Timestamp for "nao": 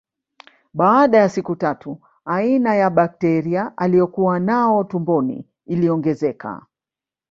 4.39-4.83